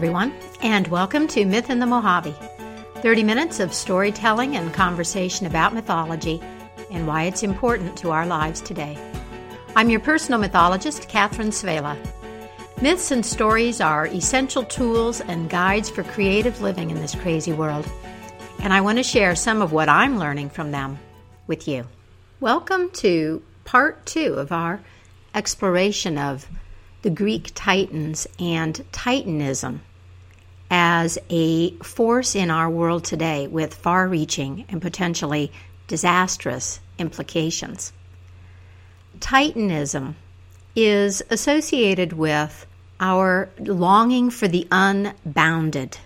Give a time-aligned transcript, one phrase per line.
[0.00, 2.34] everyone, and welcome to Myth in the Mojave
[3.02, 6.40] 30 minutes of storytelling and conversation about mythology
[6.90, 8.96] and why it's important to our lives today.
[9.76, 11.98] I'm your personal mythologist, Catherine Svehla.
[12.80, 17.86] Myths and stories are essential tools and guides for creative living in this crazy world,
[18.60, 20.98] and I want to share some of what I'm learning from them
[21.46, 21.86] with you.
[22.40, 24.80] Welcome to part two of our
[25.34, 26.48] exploration of
[27.02, 29.82] the Greek Titans and Titanism
[30.70, 35.50] as a force in our world today with far reaching and potentially
[35.88, 37.92] disastrous implications.
[39.18, 40.14] Titanism
[40.76, 42.66] is associated with
[43.00, 45.98] our longing for the unbounded,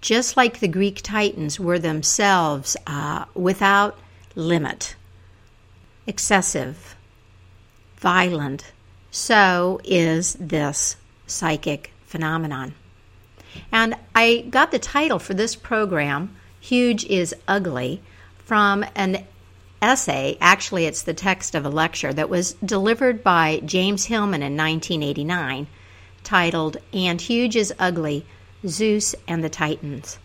[0.00, 3.98] just like the Greek Titans were themselves uh, without
[4.36, 4.94] limit,
[6.06, 6.94] excessive,
[7.96, 8.72] violent,
[9.10, 12.74] so is this psychic phenomenon.
[13.70, 18.00] And I got the title for this program, Huge is Ugly,
[18.38, 19.24] from an
[19.80, 20.38] essay.
[20.40, 25.66] Actually, it's the text of a lecture that was delivered by James Hillman in 1989,
[26.22, 28.24] titled And Huge is Ugly
[28.66, 30.18] Zeus and the Titans.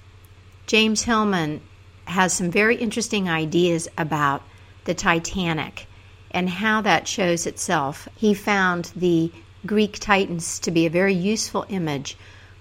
[0.67, 1.61] James Hillman
[2.05, 4.43] has some very interesting ideas about
[4.85, 5.87] the Titanic
[6.31, 8.07] and how that shows itself.
[8.15, 9.31] He found the
[9.65, 12.15] Greek Titans to be a very useful image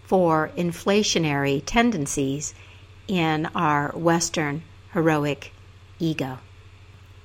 [0.06, 2.54] for inflationary tendencies
[3.08, 4.62] in our Western
[4.92, 5.52] heroic
[5.98, 6.38] ego.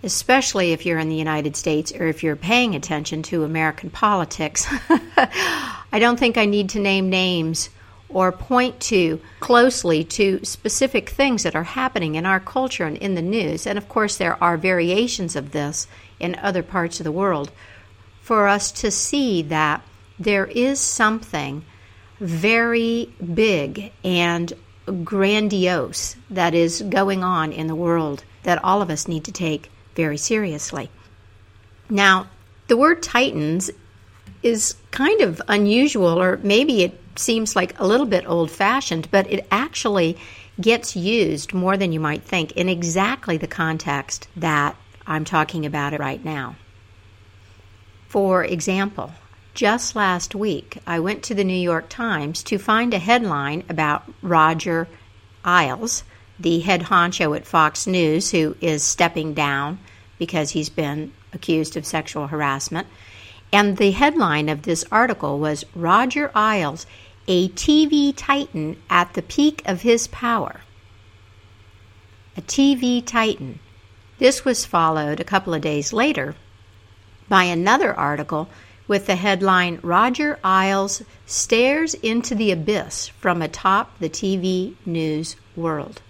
[0.04, 4.66] Especially if you're in the United States or if you're paying attention to American politics.
[5.18, 7.70] I don't think I need to name names
[8.10, 13.16] or point to closely to specific things that are happening in our culture and in
[13.16, 13.68] the news.
[13.68, 15.88] And of course, there are variations of this
[16.20, 17.52] in other parts of the world,
[18.22, 19.82] for us to see that
[20.20, 21.64] there is something
[22.22, 24.54] very big and
[25.04, 29.72] grandiose that is going on in the world that all of us need to take
[29.96, 30.90] very seriously.
[31.90, 32.28] Now,
[32.68, 33.72] the word Titans
[34.44, 39.30] is kind of unusual, or maybe it seems like a little bit old fashioned, but
[39.32, 40.16] it actually
[40.60, 44.76] gets used more than you might think in exactly the context that
[45.08, 46.56] I'm talking about it right now.
[48.08, 49.12] For example,
[49.54, 54.04] just last week, I went to the New York Times to find a headline about
[54.22, 54.88] Roger
[55.46, 56.04] Ailes,
[56.40, 59.80] the head honcho at Fox News, who is stepping down
[60.18, 62.88] because he's been accused of sexual harassment.
[63.52, 66.86] And the headline of this article was Roger Ailes,
[67.28, 70.62] a TV titan at the peak of his power.
[72.38, 73.60] A TV titan.
[74.20, 76.36] This was followed a couple of days later
[77.28, 78.48] by another article
[78.92, 86.02] with the headline Roger Ailes stares into the abyss from atop the TV news world.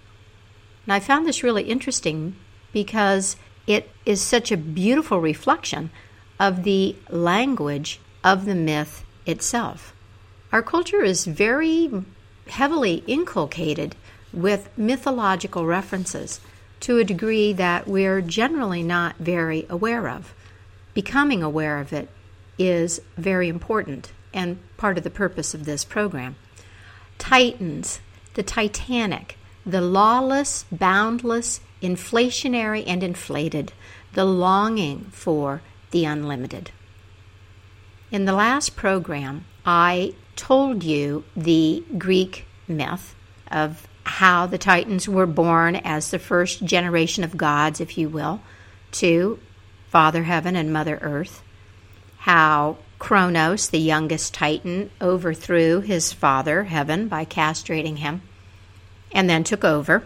[0.84, 2.34] And I found this really interesting
[2.72, 3.36] because
[3.68, 5.90] it is such a beautiful reflection
[6.40, 9.94] of the language of the myth itself.
[10.50, 11.88] Our culture is very
[12.48, 13.94] heavily inculcated
[14.32, 16.40] with mythological references
[16.80, 20.34] to a degree that we're generally not very aware of.
[20.94, 22.08] Becoming aware of it
[22.68, 26.36] is very important and part of the purpose of this program.
[27.18, 28.00] Titans,
[28.34, 33.72] the Titanic, the lawless, boundless, inflationary, and inflated,
[34.14, 36.70] the longing for the unlimited.
[38.10, 43.14] In the last program, I told you the Greek myth
[43.50, 48.40] of how the Titans were born as the first generation of gods, if you will,
[48.92, 49.38] to
[49.88, 51.42] Father Heaven and Mother Earth.
[52.22, 58.22] How Kronos, the youngest Titan, overthrew his father, Heaven, by castrating him
[59.10, 60.04] and then took over.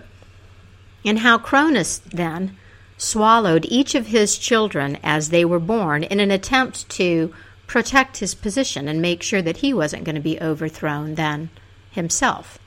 [1.04, 2.56] And how Cronus then
[2.96, 7.34] swallowed each of his children as they were born in an attempt to
[7.66, 11.50] protect his position and make sure that he wasn't going to be overthrown then
[11.90, 12.58] himself.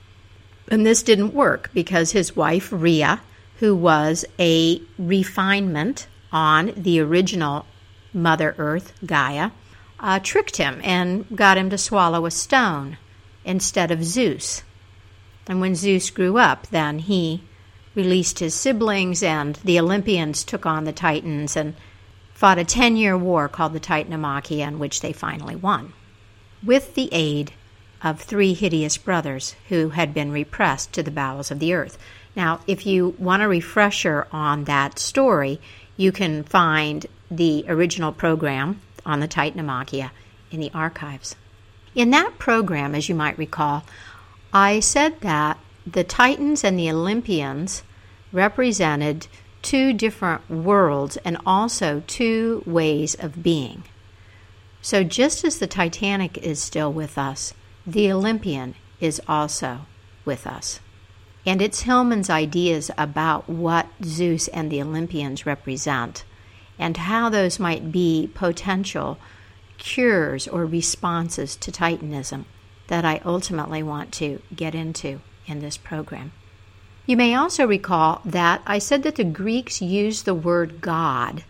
[0.67, 3.21] And this didn't work because his wife, Rhea,
[3.57, 7.65] who was a refinement on the original
[8.13, 9.51] Mother Earth, Gaia,
[9.99, 12.97] uh, tricked him and got him to swallow a stone
[13.45, 14.63] instead of Zeus.
[15.47, 17.43] And when Zeus grew up, then he
[17.95, 21.75] released his siblings, and the Olympians took on the Titans and
[22.33, 25.93] fought a 10 year war called the Titanomachia, in which they finally won.
[26.63, 27.51] With the aid
[28.01, 31.97] of three hideous brothers who had been repressed to the bowels of the earth.
[32.35, 35.59] Now, if you want a refresher on that story,
[35.97, 40.11] you can find the original program on the Titanomachia
[40.51, 41.35] in the archives.
[41.95, 43.83] In that program, as you might recall,
[44.53, 47.83] I said that the Titans and the Olympians
[48.31, 49.27] represented
[49.61, 53.83] two different worlds and also two ways of being.
[54.81, 57.53] So, just as the Titanic is still with us,
[57.85, 59.81] the Olympian is also
[60.25, 60.79] with us.
[61.45, 66.23] And it's Hillman's ideas about what Zeus and the Olympians represent
[66.79, 69.19] and how those might be potential
[69.77, 72.45] cures or responses to Titanism
[72.87, 76.31] that I ultimately want to get into in this program.
[77.05, 81.43] You may also recall that I said that the Greeks used the word God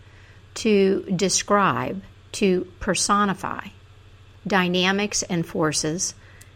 [0.56, 2.02] to describe,
[2.34, 3.68] to personify
[4.48, 6.14] dynamics and forces,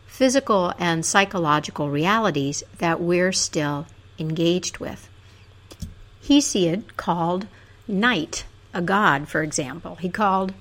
[0.08, 3.88] physical and psychological realities that we're still
[4.20, 5.10] engaged with.
[6.24, 7.48] Hesiod called
[7.88, 9.96] night a god, for example.
[9.96, 10.54] He called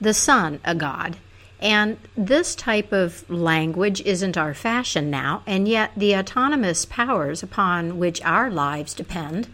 [0.00, 1.16] the sun a god.
[1.60, 7.98] And this type of language isn't our fashion now, and yet the autonomous powers upon
[7.98, 9.48] which our lives depend,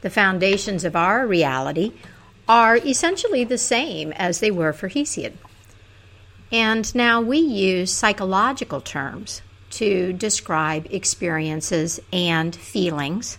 [0.00, 1.92] the foundations of our reality,
[2.48, 5.34] are essentially the same as they were for Hesiod.
[6.50, 13.38] And now we use psychological terms to describe experiences and feelings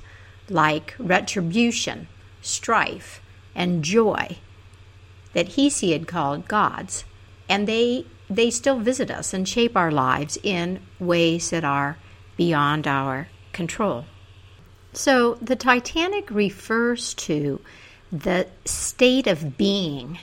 [0.50, 2.08] like retribution,
[2.42, 3.22] strife,
[3.58, 4.38] and joy
[5.34, 7.04] that Hesiod called gods
[7.50, 11.98] and they they still visit us and shape our lives in ways that are
[12.36, 14.06] beyond our control.
[14.94, 17.62] So the Titanic refers to
[18.12, 20.20] the state of being,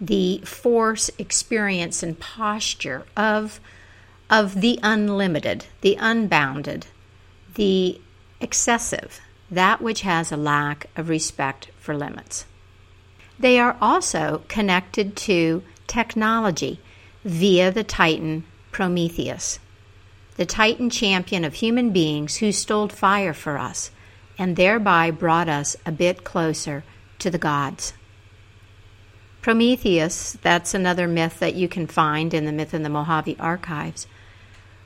[0.00, 3.60] the force, experience, and posture of,
[4.30, 6.86] of the unlimited, the unbounded,
[7.54, 8.00] the
[8.40, 9.20] excessive,
[9.50, 12.44] that which has a lack of respect for limits.
[13.38, 16.80] They are also connected to technology
[17.24, 19.58] via the Titan Prometheus,
[20.36, 23.90] the Titan champion of human beings who stole fire for us
[24.38, 26.84] and thereby brought us a bit closer
[27.18, 27.92] to the gods.
[29.40, 34.06] Prometheus, that's another myth that you can find in the Myth in the Mojave archives.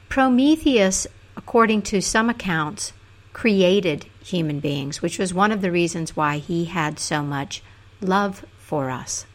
[0.08, 1.06] Prometheus,
[1.36, 2.92] according to some accounts,
[3.32, 7.62] created human beings, which was one of the reasons why he had so much
[8.02, 9.26] love for us.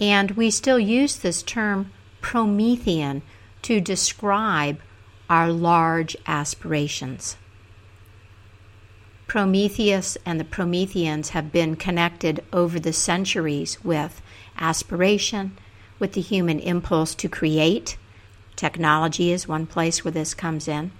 [0.00, 3.22] And we still use this term Promethean
[3.62, 4.80] to describe
[5.28, 7.36] our large aspirations.
[9.26, 14.20] Prometheus and the Prometheans have been connected over the centuries with
[14.58, 15.56] aspiration,
[16.00, 17.96] with the human impulse to create.
[18.56, 20.90] Technology is one place where this comes in,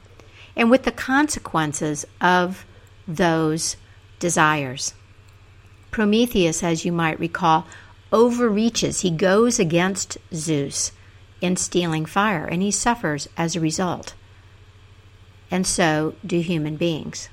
[0.54, 2.64] and with the consequences of
[3.08, 3.76] those
[4.20, 4.94] desires.
[5.90, 7.66] Prometheus, as you might recall,
[8.12, 9.00] overreaches.
[9.00, 10.92] He goes against Zeus
[11.40, 14.14] in stealing fire, and he suffers as a result.
[15.50, 17.28] And so do human beings.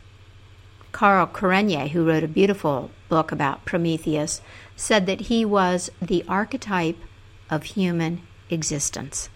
[0.92, 4.42] Carl Kerényi, who wrote a beautiful book about Prometheus,
[4.76, 6.98] said that he was the archetype
[7.50, 9.30] of human existence.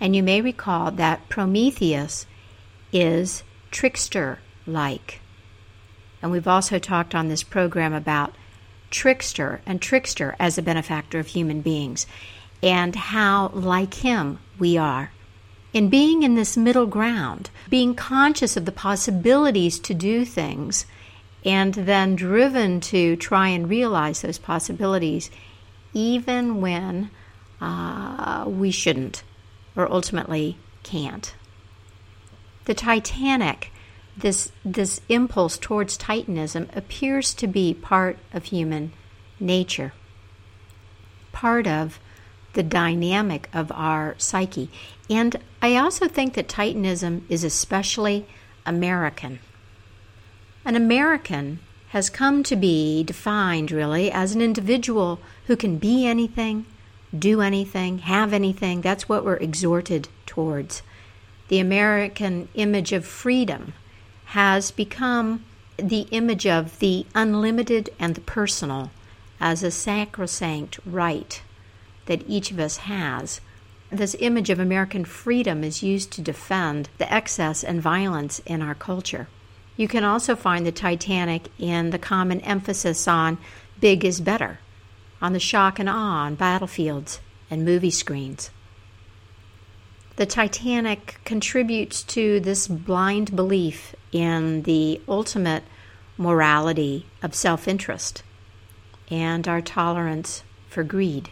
[0.00, 2.26] And you may recall that Prometheus
[2.92, 5.20] is trickster like.
[6.22, 8.34] And we've also talked on this program about
[8.90, 12.06] trickster and trickster as a benefactor of human beings
[12.62, 15.12] and how like him we are.
[15.72, 20.86] In being in this middle ground, being conscious of the possibilities to do things,
[21.44, 25.30] and then driven to try and realize those possibilities,
[25.92, 27.10] even when
[27.60, 29.22] uh, we shouldn't
[29.76, 31.34] or ultimately can't.
[32.64, 33.70] The Titanic
[34.20, 38.92] this this impulse towards titanism appears to be part of human
[39.40, 39.92] nature
[41.32, 42.00] part of
[42.54, 44.68] the dynamic of our psyche.
[45.08, 48.26] And i also think that titanism is especially
[48.66, 49.38] american.
[50.64, 51.60] An american
[51.90, 56.66] has come to be defined really as an individual who can be anything
[57.16, 58.80] do anything have anything.
[58.82, 60.82] That's what we're exhorted towards.
[61.48, 63.74] The american image of freedom
[64.28, 65.42] has become
[65.78, 68.90] the image of the unlimited and the personal
[69.40, 71.40] as a sacrosanct right
[72.06, 73.40] that each of us has.
[73.90, 78.74] This image of American freedom is used to defend the excess and violence in our
[78.74, 79.28] culture.
[79.78, 83.38] You can also find the Titanic in the common emphasis on
[83.80, 84.58] big is better,
[85.22, 87.20] on the shock and awe on battlefields
[87.50, 88.50] and movie screens.
[90.16, 95.64] The Titanic contributes to this blind belief in the ultimate
[96.16, 98.22] morality of self interest
[99.10, 101.30] and our tolerance for greed.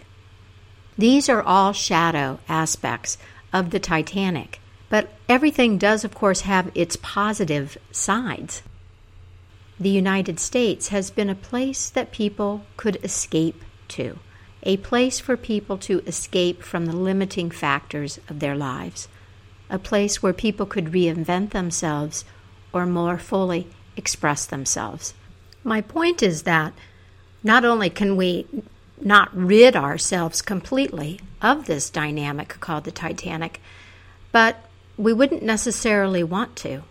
[0.96, 3.18] These are all shadow aspects
[3.52, 8.62] of the Titanic But everything does, of course, have its positive sides.
[9.78, 14.20] The United States has been a place that people could escape to,
[14.62, 19.08] a place for people to escape from the limiting factors of their lives,
[19.68, 22.24] a place where people could reinvent themselves
[22.76, 23.66] or more fully
[23.96, 25.14] express themselves.
[25.64, 26.74] My point is that
[27.42, 28.46] not only can we
[29.00, 33.62] not rid ourselves completely of this dynamic called the Titanic,
[34.30, 34.56] but
[34.98, 36.82] we wouldn't necessarily want to.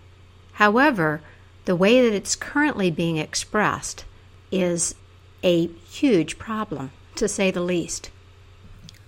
[0.54, 1.22] However,
[1.66, 4.06] the way that it's currently being expressed
[4.52, 4.96] is
[5.44, 8.10] a huge problem, to say the least.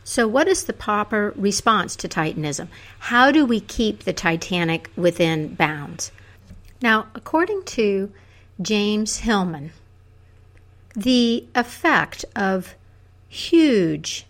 [0.03, 2.69] So, what is the proper response to Titanism?
[3.00, 6.12] How do we keep the Titanic within bounds?
[6.81, 8.12] Now, according to
[8.62, 9.72] James Hillman,
[10.96, 12.75] the effect of
[13.29, 14.25] huge,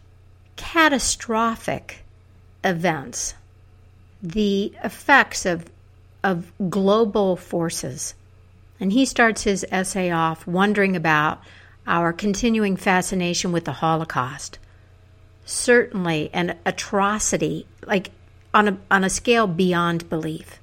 [0.55, 2.03] catastrophic
[2.63, 3.35] events,
[4.21, 5.65] the effects of,
[6.23, 8.13] of global forces.
[8.79, 11.41] And he starts his essay off wondering about
[11.85, 14.59] our continuing fascination with the Holocaust.
[15.45, 18.11] Certainly an atrocity, like
[18.53, 20.59] on a, on a scale beyond belief.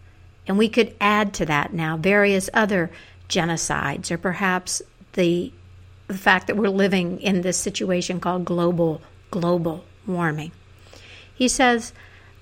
[0.46, 2.90] And we could add to that now various other
[3.28, 4.82] genocides, or perhaps
[5.14, 5.52] the
[6.06, 10.52] the fact that we're living in this situation called global global warming.
[11.34, 11.92] He says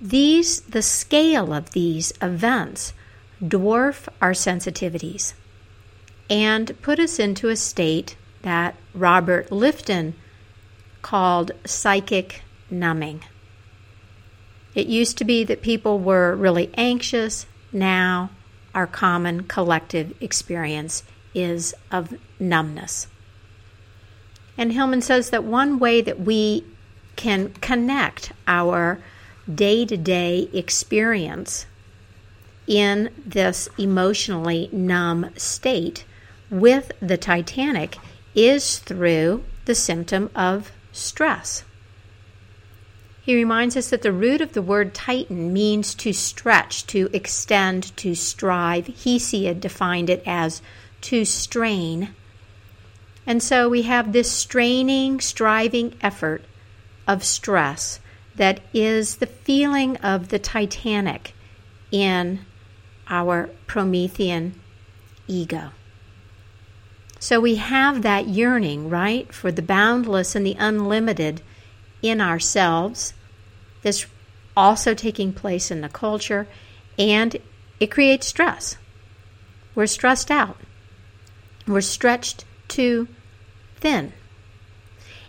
[0.01, 2.93] these the scale of these events
[3.41, 5.33] dwarf our sensitivities
[6.29, 10.13] and put us into a state that Robert Lifton
[11.01, 13.23] called psychic numbing.
[14.75, 17.45] It used to be that people were really anxious.
[17.73, 18.29] Now,
[18.75, 21.03] our common collective experience
[21.33, 23.07] is of numbness.
[24.57, 26.63] And Hillman says that one way that we
[27.15, 28.99] can connect our
[29.53, 31.65] day to day experience
[32.67, 36.05] in this emotionally numb state
[36.49, 37.97] with the Titanic
[38.35, 41.63] is through the symptom of stress.
[43.23, 47.95] He reminds us that the root of the word tighten means to stretch, to extend,
[47.97, 48.87] to strive.
[48.87, 50.61] Hesiod defined it as
[51.01, 52.13] to strain
[53.25, 56.43] and so we have this straining, striving effort
[57.07, 57.99] of stress
[58.35, 61.33] that is the feeling of the Titanic
[61.91, 62.45] in
[63.07, 64.59] our Promethean
[65.27, 65.69] ego.
[67.19, 71.41] So we have that yearning, right, for the boundless and the unlimited
[72.03, 73.15] in ourselves.
[73.81, 74.05] This
[74.55, 76.47] also taking place in the culture,
[76.99, 77.35] and
[77.79, 78.77] it creates stress.
[79.73, 80.57] We're stressed out.
[81.65, 83.07] We're stretched too
[83.77, 84.13] thin.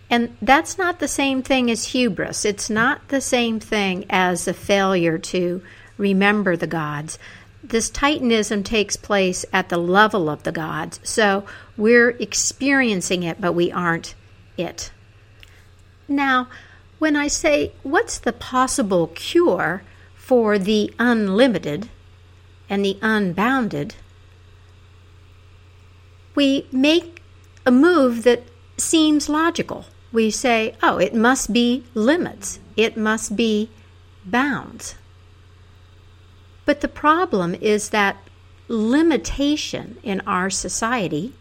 [0.09, 2.45] And that's not the same thing as hubris.
[2.45, 5.63] It's not the same thing as a failure to
[5.97, 7.17] remember the gods.
[7.63, 10.99] This Titanism takes place at the level of the gods.
[11.01, 14.13] So we're experiencing it, but we aren't
[14.57, 14.91] it.
[16.07, 16.47] Now,
[16.99, 19.83] when I say, what's the possible cure
[20.15, 21.89] for the unlimited
[22.69, 23.95] and the unbounded?
[26.35, 27.21] We make
[27.65, 28.43] a move that
[28.77, 29.85] seems logical.
[30.11, 33.69] We say, oh, it must be limits, it must be
[34.25, 34.95] bounds.
[36.65, 38.17] But the problem is that
[38.67, 41.33] limitation in our society,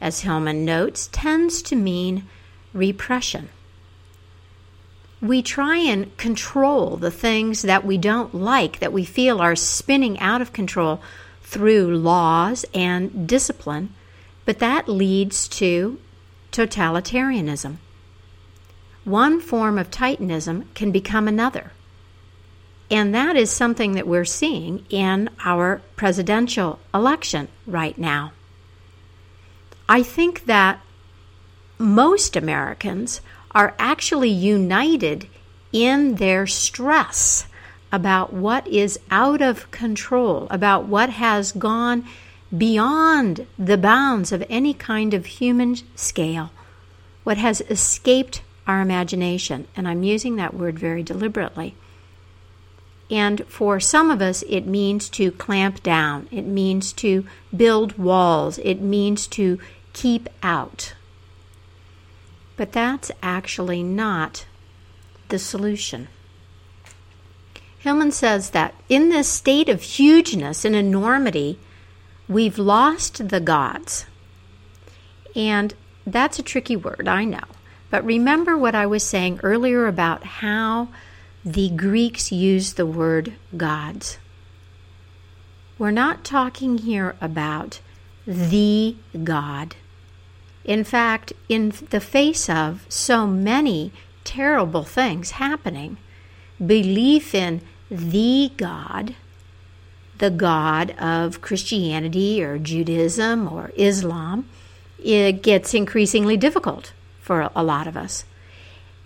[0.00, 2.24] as Hillman notes, tends to mean
[2.72, 3.48] repression.
[5.26, 10.18] We try and control the things that we don't like, that we feel are spinning
[10.20, 11.00] out of control
[11.42, 13.94] through laws and discipline
[14.46, 15.98] but that leads to
[16.52, 17.76] totalitarianism.
[19.04, 21.72] One form of Titanism can become another.
[22.90, 28.32] And that is something that we're seeing in our presidential election right now.
[29.88, 30.80] I think that
[31.78, 33.20] most Americans
[33.56, 35.26] are actually united
[35.72, 37.46] in their stress
[37.90, 42.04] about what is out of control, about what has gone
[42.56, 46.50] beyond the bounds of any kind of human scale,
[47.24, 49.66] what has escaped our imagination.
[49.74, 51.74] And I'm using that word very deliberately.
[53.10, 57.24] And for some of us, it means to clamp down, it means to
[57.56, 59.58] build walls, it means to
[59.94, 60.92] keep out.
[62.56, 64.46] But that's actually not
[65.28, 66.08] the solution.
[67.78, 71.58] Hillman says that in this state of hugeness and enormity,
[72.28, 74.06] We've lost the gods.
[75.36, 77.44] And that's a tricky word, I know.
[77.88, 80.88] But remember what I was saying earlier about how
[81.44, 84.18] the Greeks used the word gods.
[85.78, 87.80] We're not talking here about
[88.26, 89.76] the God.
[90.66, 93.92] In fact, in the face of so many
[94.24, 95.96] terrible things happening,
[96.58, 99.14] belief in the God,
[100.18, 104.48] the God of Christianity or Judaism or Islam,
[105.02, 108.24] it gets increasingly difficult for a lot of us.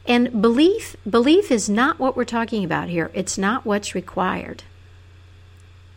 [0.07, 3.11] And belief belief is not what we're talking about here.
[3.13, 4.63] It's not what's required.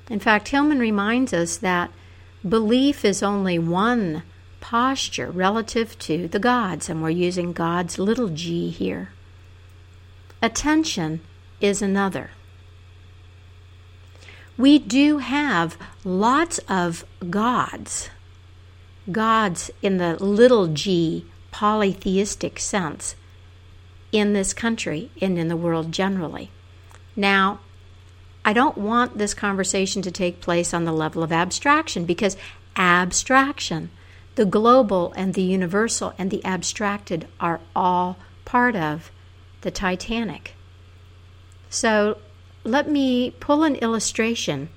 [0.10, 1.90] In fact, Hillman reminds us that
[2.48, 4.24] belief is only one
[4.64, 9.10] posture relative to the gods, and we're using God's little g here.
[10.42, 11.20] Attention
[11.60, 12.32] is another.
[14.58, 18.10] We do have lots of gods,
[19.12, 23.18] gods in the little g polytheistic sense
[24.14, 26.52] in this country and in the world generally.
[27.18, 27.60] Now,
[28.46, 32.38] I don't want this conversation to take place on the level of abstraction because
[32.78, 33.90] abstraction,
[34.36, 39.12] the global and the universal and the abstracted, are all part of
[39.62, 40.56] the Titanic.
[41.70, 42.18] So
[42.64, 44.70] let me pull an illustration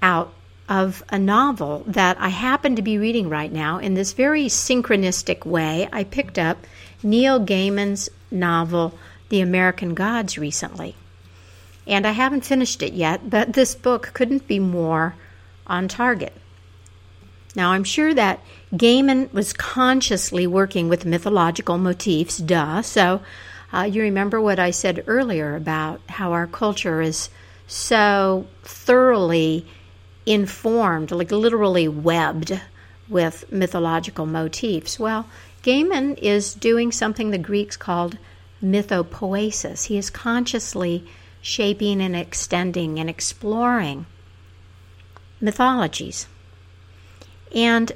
[0.00, 0.32] out
[0.68, 5.44] of a novel that I happen to be reading right now in this very synchronistic
[5.44, 5.88] way.
[5.92, 6.58] I picked up
[7.02, 8.98] Neil Gaiman's novel,
[9.28, 10.94] The American Gods, recently.
[11.86, 15.14] And I haven't finished it yet, but this book couldn't be more
[15.66, 16.32] on target.
[17.54, 18.40] Now, I'm sure that
[18.72, 22.82] Gaiman was consciously working with mythological motifs, duh.
[22.82, 23.20] So,
[23.72, 27.28] uh, you remember what I said earlier about how our culture is
[27.66, 29.66] so thoroughly
[30.26, 32.60] informed, like literally webbed
[33.08, 34.98] with mythological motifs.
[34.98, 35.26] Well,
[35.62, 38.18] Gaiman is doing something the Greeks called
[38.62, 39.86] mythopoesis.
[39.86, 41.04] He is consciously
[41.40, 44.06] shaping and extending and exploring
[45.40, 46.26] mythologies.
[47.54, 47.92] And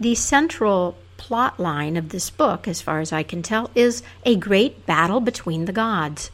[0.00, 4.36] the central plot line of this book, as far as I can tell, is a
[4.36, 6.30] great battle between the gods,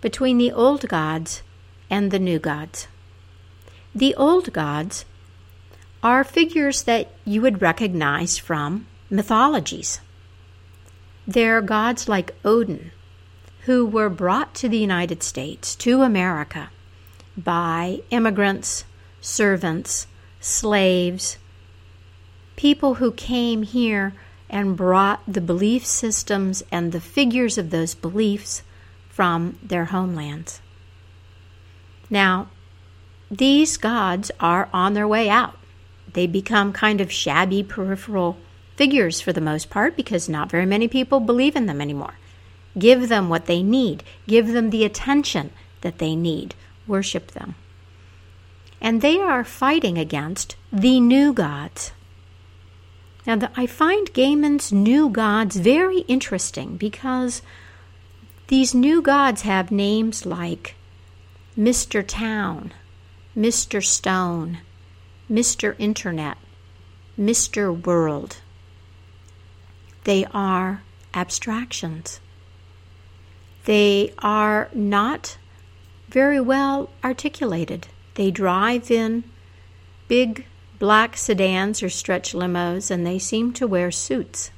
[0.00, 1.42] between the old gods
[1.88, 2.88] and the new gods.
[3.94, 5.04] The old gods
[6.02, 10.00] are figures that you would recognize from mythologies.
[11.26, 12.90] They're gods like Odin,
[13.62, 16.70] who were brought to the United States, to America,
[17.36, 18.84] by immigrants,
[19.22, 20.06] servants,
[20.40, 21.38] slaves,
[22.56, 24.14] people who came here
[24.48, 28.62] and brought the belief systems and the figures of those beliefs
[29.08, 30.60] from their homelands.
[32.10, 32.48] Now,
[33.30, 35.56] these gods are on their way out.
[36.12, 38.36] They become kind of shabby peripheral
[38.76, 42.14] figures for the most part because not very many people believe in them anymore.
[42.78, 46.54] Give them what they need, give them the attention that they need,
[46.86, 47.54] worship them.
[48.80, 51.92] And they are fighting against the new gods.
[53.26, 57.40] Now, the, I find Gaiman's new gods very interesting because
[58.48, 60.74] these new gods have names like
[61.58, 62.06] Mr.
[62.06, 62.72] Town,
[63.36, 63.82] Mr.
[63.82, 64.58] Stone,
[65.30, 65.74] Mr.
[65.78, 66.36] Internet,
[67.18, 67.84] Mr.
[67.84, 68.38] World.
[70.04, 70.82] They are
[71.14, 72.20] abstractions.
[73.64, 75.38] They are not
[76.08, 77.88] very well articulated.
[78.14, 79.24] They drive in
[80.08, 80.44] big
[80.84, 84.50] black sedans or stretch limos and they seem to wear suits.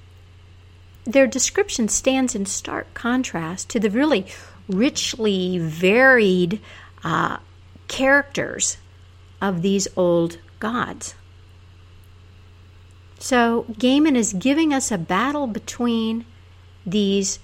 [1.05, 4.27] Their description stands in stark contrast to the really
[4.69, 6.61] richly varied
[7.05, 7.37] uh,
[7.87, 8.77] characters
[9.41, 11.15] of these old gods.
[13.21, 16.25] So, Gaiman is giving us a battle between
[16.85, 17.39] these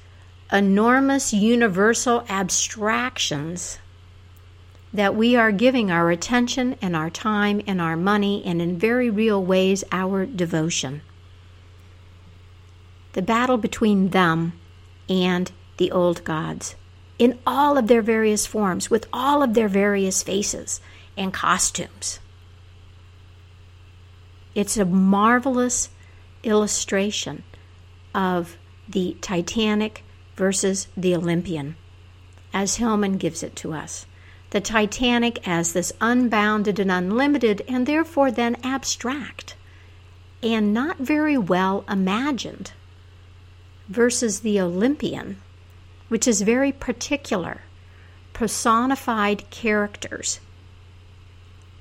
[0.51, 3.79] enormous universal abstractions
[4.93, 9.09] that we are giving our attention and our time and our money and in very
[9.09, 11.03] real ways our devotion.
[13.15, 14.53] The battle between them
[15.09, 16.77] and the old gods
[17.19, 20.81] in all of their various forms, with all of their various faces
[21.17, 22.19] and costumes.
[24.55, 25.89] It's a marvelous
[26.43, 27.45] illustration
[28.15, 28.57] of
[28.89, 30.03] the Titanic
[30.35, 31.77] versus the Olympian,
[32.53, 34.07] as Hillman gives it to us.
[34.53, 39.55] The Titanic as this unbounded and unlimited, and therefore then abstract,
[40.43, 42.73] and not very well imagined,
[43.89, 45.39] versus the Olympian,
[46.09, 47.63] which is very particular,
[48.35, 50.39] personified characters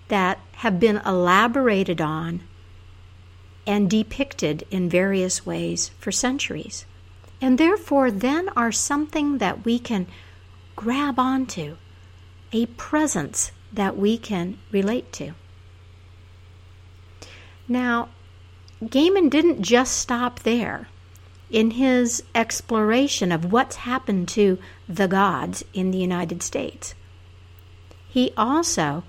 [0.08, 2.40] that have been elaborated on
[3.68, 6.86] and depicted in various ways for centuries,
[7.42, 10.08] and therefore then are something that we can
[10.78, 11.76] grab onto,
[12.54, 15.34] a presence that we can relate to.
[17.68, 18.10] Now,
[18.84, 20.88] Gaiman didn't just stop there
[21.50, 26.96] in his exploration of what's happened to the gods in the United States.
[28.10, 29.04] He also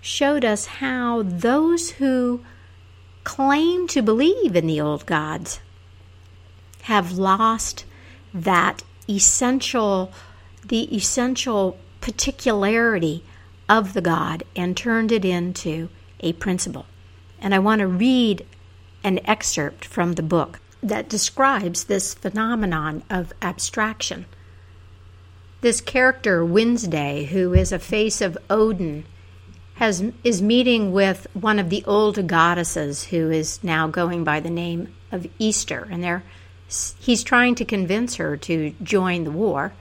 [0.00, 2.44] showed us how those who
[3.24, 5.60] claim to believe in the old gods
[6.82, 7.84] have lost
[8.32, 10.12] that essential
[10.66, 13.24] the essential particularity
[13.66, 15.88] of the god and turned it into
[16.20, 16.84] a principle.
[17.40, 18.44] And I want to read
[19.02, 24.26] an excerpt from the book that describes this phenomenon of abstraction.
[25.62, 29.06] This character, Wednesday, who is a face of Odin,
[29.76, 34.50] has, is meeting with one of the old goddesses who is now going by the
[34.50, 36.22] name of Easter, and
[37.00, 39.72] he's trying to convince her to join the war.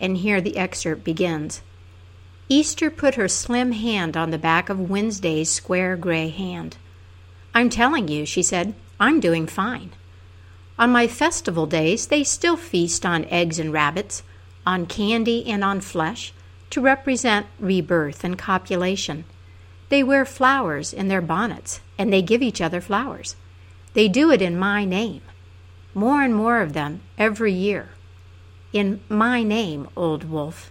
[0.00, 1.62] And here the excerpt begins.
[2.48, 6.76] Easter put her slim hand on the back of Wednesday's square gray hand.
[7.54, 9.92] I'm telling you, she said, I'm doing fine.
[10.78, 14.22] On my festival days, they still feast on eggs and rabbits,
[14.66, 16.32] on candy and on flesh,
[16.70, 19.24] to represent rebirth and copulation.
[19.88, 23.36] They wear flowers in their bonnets, and they give each other flowers.
[23.94, 25.22] They do it in my name.
[25.94, 27.88] More and more of them every year.
[28.72, 30.70] In my name, old wolf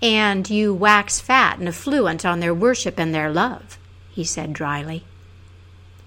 [0.00, 3.78] and you wax fat and affluent on their worship and their love,
[4.10, 5.04] he said dryly.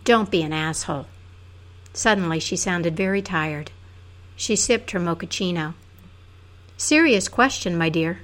[0.03, 1.07] Don't be an asshole.
[1.93, 3.71] Suddenly she sounded very tired.
[4.35, 5.73] She sipped her mochaccino.
[6.77, 8.21] Serious question, my dear.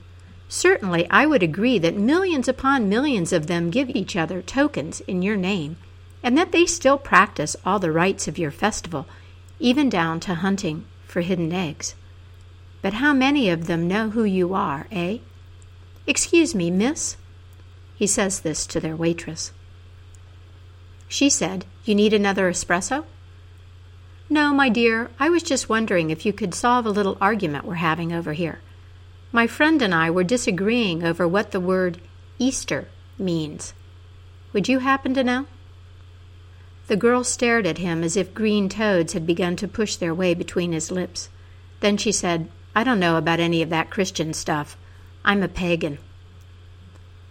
[0.49, 5.21] Certainly, I would agree that millions upon millions of them give each other tokens in
[5.21, 5.75] your name,
[6.23, 9.05] and that they still practice all the rites of your festival,
[9.59, 11.95] even down to hunting for hidden eggs.
[12.81, 15.19] But how many of them know who you are, eh?
[16.05, 17.17] Excuse me, miss.
[17.95, 19.51] He says this to their waitress.
[21.07, 23.05] She said, You need another espresso?
[24.29, 27.75] No, my dear, I was just wondering if you could solve a little argument we're
[27.75, 28.59] having over here.
[29.31, 31.99] My friend and I were disagreeing over what the word
[32.37, 32.87] Easter
[33.17, 33.73] means.
[34.53, 35.45] Would you happen to know?
[36.87, 40.33] The girl stared at him as if green toads had begun to push their way
[40.33, 41.29] between his lips.
[41.79, 44.77] Then she said, I don't know about any of that Christian stuff.
[45.25, 45.97] I'm a pagan.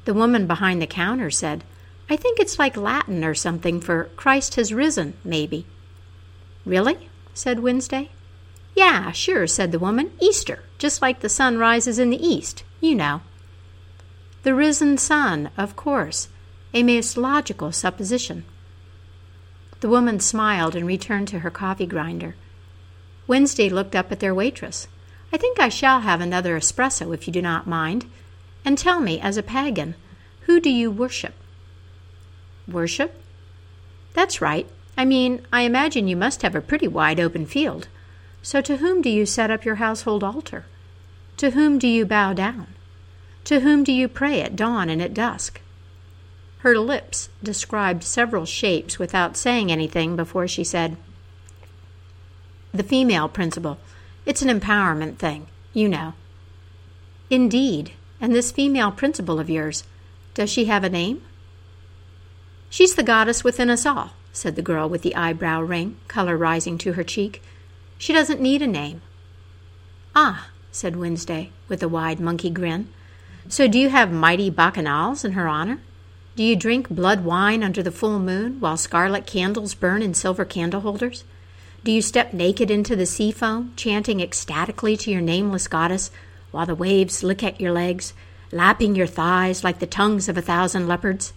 [0.04, 1.62] The woman behind the counter said,
[2.10, 5.64] I think it's like Latin or something for Christ has risen, maybe.
[6.64, 7.10] Really?
[7.32, 8.10] said Wednesday.
[8.74, 10.10] Yeah, sure, said the woman.
[10.18, 13.20] Easter, just like the sun rises in the east, you know.
[14.42, 16.26] The risen sun, of course,
[16.74, 18.44] a most logical supposition.
[19.78, 22.34] The woman smiled and returned to her coffee grinder.
[23.28, 24.88] Wednesday looked up at their waitress.
[25.32, 28.06] I think I shall have another espresso if you do not mind.
[28.64, 29.94] And tell me, as a pagan,
[30.42, 31.34] who do you worship?
[32.66, 33.20] Worship?
[34.14, 34.68] That's right.
[34.96, 37.88] I mean, I imagine you must have a pretty wide open field.
[38.42, 40.64] So to whom do you set up your household altar?
[41.38, 42.68] To whom do you bow down?
[43.44, 45.60] To whom do you pray at dawn and at dusk?
[46.58, 50.96] Her lips described several shapes without saying anything before she said,
[52.72, 53.78] The female principle.
[54.26, 56.14] It's an empowerment thing, you know.
[57.30, 57.92] Indeed.
[58.20, 59.84] And this female principle of yours,
[60.34, 61.22] does she have a name?
[62.68, 66.76] She's the goddess within us all, said the girl with the eyebrow ring, color rising
[66.78, 67.42] to her cheek.
[67.98, 69.02] She doesn't need a name.
[70.14, 72.88] Ah, said Wednesday, with a wide monkey grin.
[73.48, 75.80] So do you have mighty bacchanals in her honor?
[76.34, 80.44] Do you drink blood wine under the full moon while scarlet candles burn in silver
[80.44, 81.24] candle holders?
[81.86, 86.10] Do you step naked into the sea foam, chanting ecstatically to your nameless goddess
[86.50, 88.12] while the waves lick at your legs,
[88.50, 91.32] lapping your thighs like the tongues of a thousand leopards?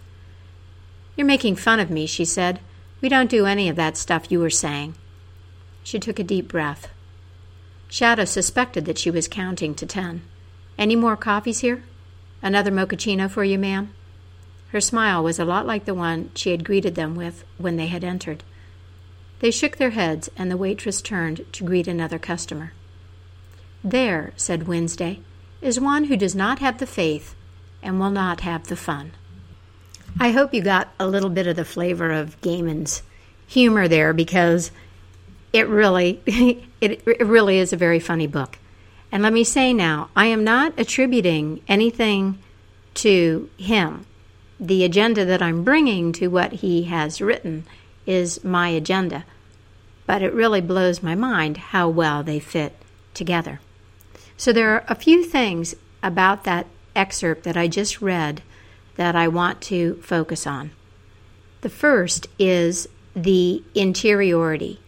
[1.16, 2.60] You're making fun of me, she said.
[3.00, 4.96] We don't do any of that stuff you were saying.
[5.84, 6.88] She took a deep breath.
[7.88, 10.24] Shadow suspected that she was counting to ten.
[10.80, 11.84] Any more coffees here?
[12.42, 13.94] Another mochaccino for you, ma'am?
[14.70, 17.86] Her smile was a lot like the one she had greeted them with when they
[17.86, 18.44] had entered.
[19.40, 22.74] They shook their heads, and the waitress turned to greet another customer.
[23.84, 25.20] There, said Wednesday,
[25.62, 27.36] is one who does not have the faith
[27.82, 29.12] and will not have the fun.
[30.20, 33.04] I hope you got a little bit of the flavor of Gaiman's
[33.48, 34.72] humor there because
[35.54, 36.22] it really
[36.82, 38.58] it, it really is a very funny book.
[39.12, 42.40] And let me say now, I am not attributing anything
[42.96, 44.06] to him.
[44.60, 47.66] The agenda that I'm bringing to what he has written
[48.10, 49.24] is my agenda.
[50.08, 52.76] But it really blows my mind how well they fit
[53.14, 53.62] together.
[54.36, 58.42] So there are a few things about that excerpt that I just read
[58.96, 60.72] that I want to focus on.
[61.62, 64.80] The first is the interiority.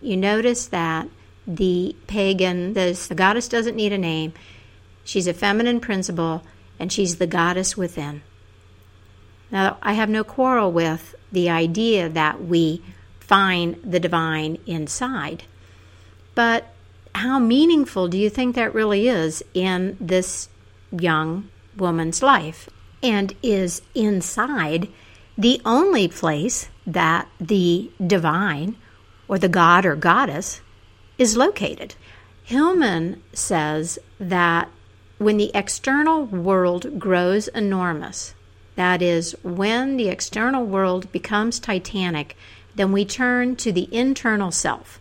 [0.00, 1.08] You notice that
[1.46, 4.32] the pagan, the, the goddess doesn't need a name.
[5.04, 6.42] She's a feminine principle,
[6.80, 8.22] and she's the goddess within.
[9.50, 12.82] Now, I have no quarrel with the idea that we
[13.20, 15.44] find the divine inside.
[16.34, 16.72] But
[17.14, 20.48] how meaningful do you think that really is in this
[20.90, 22.68] young woman's life?
[23.02, 24.88] And is inside
[25.36, 28.76] the only place that the divine
[29.28, 30.60] or the god or goddess
[31.18, 31.94] is located?
[32.44, 34.68] Hillman says that
[35.18, 38.34] when the external world grows enormous,
[38.76, 42.36] that is, when the external world becomes titanic,
[42.74, 44.98] then we turn to the internal self.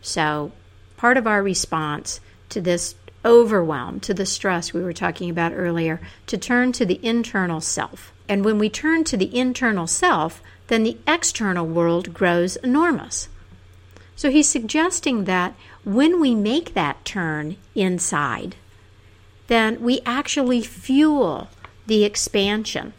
[0.00, 0.52] So,
[0.96, 6.00] part of our response to this overwhelm, to the stress we were talking about earlier,
[6.26, 8.12] to turn to the internal self.
[8.28, 13.28] And when we turn to the internal self, then the external world grows enormous.
[14.16, 18.56] So he's suggesting that when we make that turn inside,
[19.48, 21.48] then we actually fuel
[21.86, 22.92] the expansion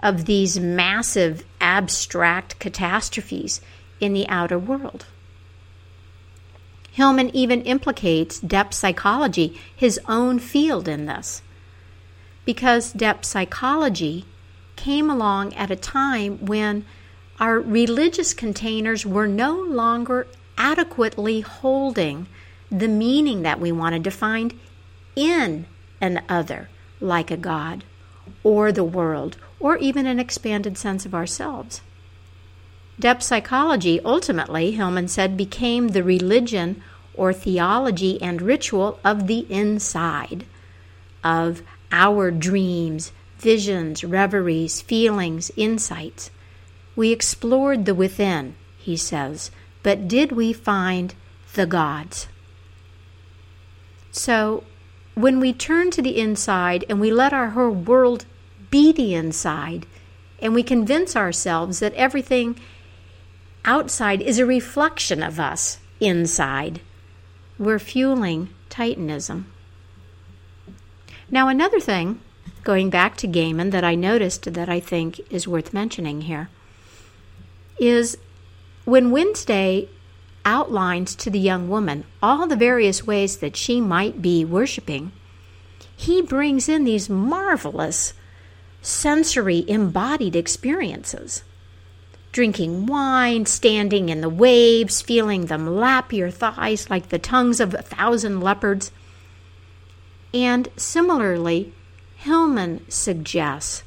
[0.00, 3.60] of these massive abstract catastrophes
[4.00, 5.06] in the outer world.
[6.92, 11.42] Hillman even implicates depth psychology, his own field, in this.
[12.44, 14.24] Because depth psychology
[14.76, 16.86] came along at a time when
[17.38, 22.26] our religious containers were no longer adequately holding
[22.70, 24.58] the meaning that we wanted to find
[25.14, 25.66] in
[26.00, 26.68] an other,
[27.00, 27.84] like a God,
[28.46, 31.80] or the world, or even an expanded sense of ourselves.
[32.96, 36.80] Depth psychology ultimately, Hillman said, became the religion
[37.14, 40.44] or theology and ritual of the inside,
[41.24, 46.30] of our dreams, visions, reveries, feelings, insights.
[46.94, 49.50] We explored the within, he says,
[49.82, 51.16] but did we find
[51.54, 52.28] the gods?
[54.12, 54.62] So,
[55.16, 58.24] when we turn to the inside and we let our whole world
[58.70, 59.86] be the inside,
[60.40, 62.58] and we convince ourselves that everything
[63.64, 66.80] outside is a reflection of us inside,
[67.58, 69.50] we're fueling Titanism.
[71.30, 72.20] Now, another thing,
[72.62, 76.48] going back to Gaiman, that I noticed that I think is worth mentioning here
[77.78, 78.16] is
[78.84, 79.88] when Wednesday
[80.44, 85.12] outlines to the young woman all the various ways that she might be worshiping,
[85.96, 88.12] he brings in these marvelous
[88.86, 91.42] sensory embodied experiences.
[92.30, 97.74] Drinking wine, standing in the waves, feeling them lap your thighs like the tongues of
[97.74, 98.92] a thousand leopards.
[100.32, 101.72] And similarly,
[102.16, 103.82] Hillman suggests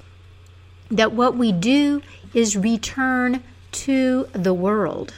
[0.91, 2.01] that what we do
[2.33, 5.13] is return to the world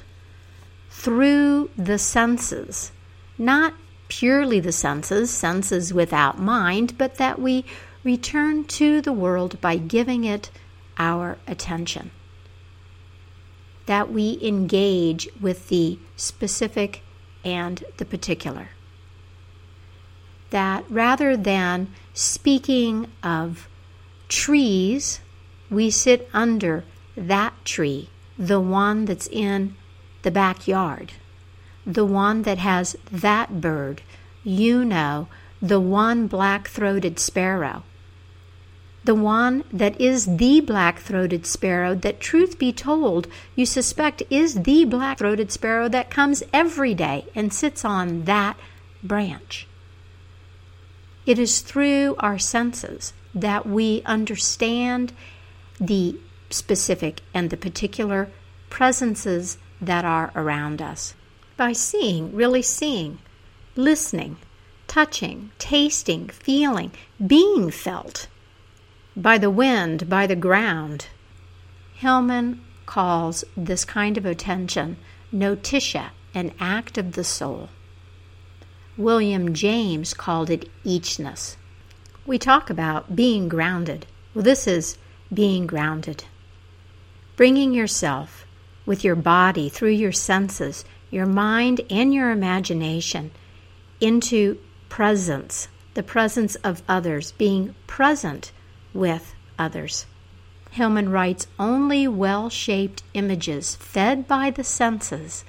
[0.90, 2.92] through the senses,
[3.38, 3.74] not
[4.10, 7.66] purely the senses, senses without mind, but that we
[8.04, 10.50] return to the world by giving it
[10.98, 12.12] our attention.
[13.86, 17.04] That we engage with the specific
[17.44, 18.70] and the particular.
[20.52, 23.68] That rather than speaking of
[24.28, 25.22] trees,
[25.70, 26.84] we sit under
[27.16, 29.76] that tree, the one that's in
[30.22, 31.14] the backyard,
[31.86, 34.02] the one that has that bird,
[34.44, 35.28] you know,
[35.62, 37.84] the one black throated sparrow,
[39.04, 44.62] the one that is the black throated sparrow, that truth be told, you suspect is
[44.62, 48.58] the black throated sparrow that comes every day and sits on that
[49.04, 49.68] branch.
[51.26, 55.14] It is through our senses that we understand
[55.80, 56.18] the
[56.50, 58.30] specific and the particular
[58.70, 61.16] presences that are around us.
[61.58, 63.20] By seeing, really seeing,
[63.76, 64.38] listening,
[64.88, 66.92] touching, tasting, feeling,
[67.26, 68.28] being felt
[69.16, 71.08] by the wind, by the ground.
[71.96, 74.98] Hillman calls this kind of attention
[75.32, 77.70] notitia, an act of the soul.
[78.98, 81.56] William James called it eachness.
[82.26, 84.06] We talk about being grounded.
[84.34, 84.98] Well, this is
[85.34, 86.26] being grounded.
[87.36, 88.46] Bringing yourself
[88.86, 93.32] with your body, through your senses, your mind, and your imagination
[94.00, 98.52] into presence, the presence of others, being present
[98.94, 100.06] with others.
[100.72, 105.44] Hillman writes only well shaped images fed by the senses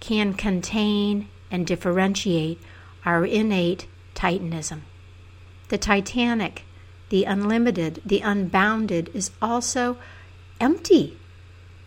[0.00, 2.58] can contain and differentiate
[3.04, 4.82] our innate Titanism.
[5.68, 6.64] The Titanic,
[7.08, 9.98] the unlimited, the unbounded, is also
[10.60, 11.18] empty,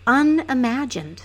[0.06, 1.24] unimagined,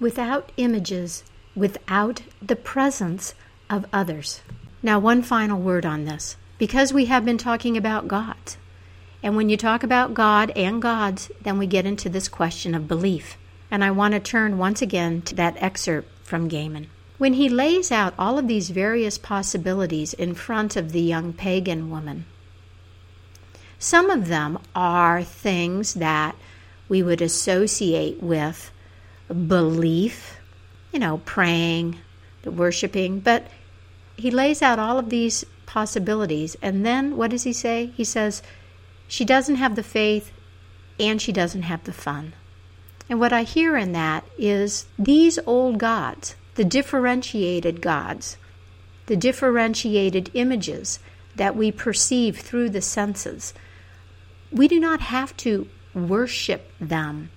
[0.00, 3.34] without images, without the presence
[3.68, 4.40] of others.
[4.82, 6.36] Now, one final word on this.
[6.58, 8.56] Because we have been talking about gods,
[9.22, 12.88] and when you talk about God and gods, then we get into this question of
[12.88, 13.36] belief.
[13.70, 16.86] And I want to turn once again to that excerpt from Gaiman.
[17.18, 21.90] When he lays out all of these various possibilities in front of the young pagan
[21.90, 22.26] woman,
[23.78, 26.36] some of them are things that
[26.88, 28.70] we would associate with
[29.28, 30.36] belief,
[30.92, 31.98] you know, praying,
[32.42, 33.48] the worshiping, but
[34.16, 36.56] he lays out all of these possibilities.
[36.62, 37.86] And then what does he say?
[37.96, 38.42] He says,
[39.08, 40.30] she doesn't have the faith
[41.00, 42.34] and she doesn't have the fun.
[43.08, 48.36] And what I hear in that is these old gods, the differentiated gods,
[49.06, 50.98] the differentiated images
[51.34, 53.54] that we perceive through the senses,
[54.52, 57.30] we do not have to worship them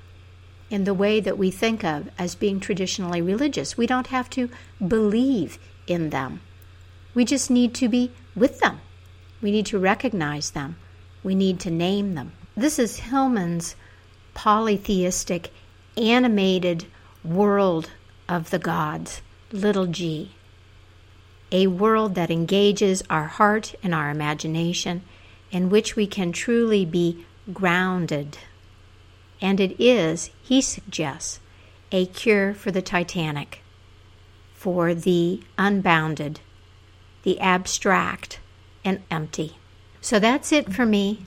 [0.69, 3.77] in the way that we think of as being traditionally religious.
[3.77, 4.49] We don't have to
[4.85, 5.57] believe
[5.87, 6.41] in them.
[7.13, 8.79] We just need to be with them.
[9.41, 10.77] We need to recognize them.
[11.23, 12.33] We need to name them.
[12.55, 13.75] This is Hillman's
[14.33, 15.51] polytheistic,
[15.97, 16.85] animated
[17.23, 17.89] world
[18.27, 20.31] of the gods, little g.
[21.51, 25.03] A world that engages our heart and our imagination,
[25.51, 28.37] in which we can truly be grounded.
[29.41, 31.39] And it is, he suggests,
[31.91, 33.61] a cure for the Titanic,
[34.53, 36.39] for the unbounded
[37.23, 38.39] the abstract
[38.83, 39.57] and empty.
[40.01, 41.25] So that's it for me,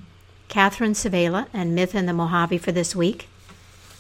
[0.49, 3.29] Catherine Svehla and Myth in the Mojave for this week.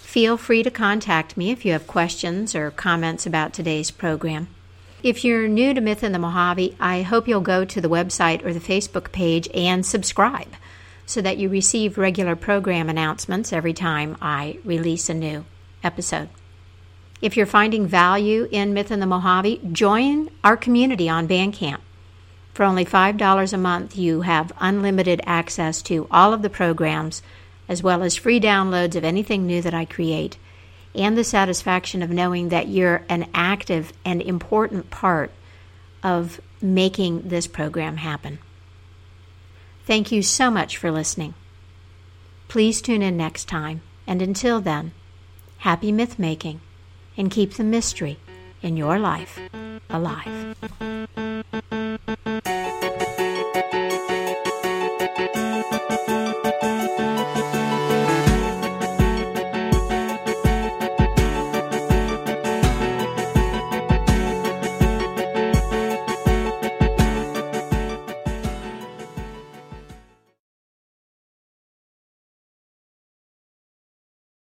[0.00, 4.48] Feel free to contact me if you have questions or comments about today's program.
[5.02, 8.44] If you're new to Myth in the Mojave, I hope you'll go to the website
[8.44, 10.48] or the Facebook page and subscribe
[11.06, 15.44] so that you receive regular program announcements every time I release a new
[15.82, 16.30] episode.
[17.20, 21.80] If you're finding value in Myth in the Mojave, join our community on Bandcamp.
[22.54, 27.20] For only $5 a month, you have unlimited access to all of the programs,
[27.68, 30.38] as well as free downloads of anything new that I create,
[30.94, 35.32] and the satisfaction of knowing that you're an active and important part
[36.04, 38.38] of making this program happen.
[39.84, 41.34] Thank you so much for listening.
[42.46, 44.92] Please tune in next time, and until then,
[45.58, 46.60] happy myth making
[47.16, 48.18] and keep the mystery
[48.62, 49.40] in your life
[49.90, 50.54] alive.